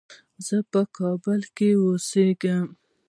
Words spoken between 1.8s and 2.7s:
اوسېږم.